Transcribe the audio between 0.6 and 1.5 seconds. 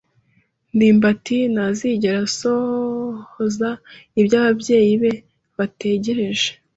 ndimbati